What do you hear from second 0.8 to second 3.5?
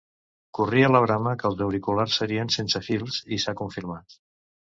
la brama que els auriculars serien sense fils i